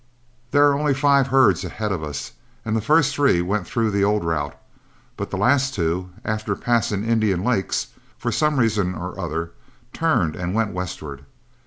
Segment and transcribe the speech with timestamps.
[0.49, 2.31] There are only five herds ahead of us,
[2.65, 4.57] and the first three went through the old route,
[5.15, 9.51] but the last two, after passing Indian Lakes, for some reason or other
[9.93, 11.25] turned and went westward.